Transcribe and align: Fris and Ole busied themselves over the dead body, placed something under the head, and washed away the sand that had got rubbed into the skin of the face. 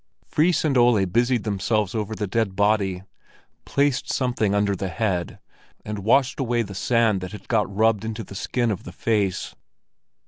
Fris 0.25 0.65
and 0.65 0.77
Ole 0.79 1.05
busied 1.05 1.43
themselves 1.43 1.93
over 1.93 2.15
the 2.15 2.25
dead 2.25 2.55
body, 2.55 3.03
placed 3.65 4.11
something 4.11 4.55
under 4.55 4.75
the 4.75 4.89
head, 4.89 5.37
and 5.85 5.99
washed 5.99 6.39
away 6.39 6.63
the 6.63 6.73
sand 6.73 7.21
that 7.21 7.33
had 7.33 7.47
got 7.47 7.71
rubbed 7.71 8.03
into 8.03 8.23
the 8.23 8.33
skin 8.33 8.71
of 8.71 8.83
the 8.83 8.91
face. 8.93 9.53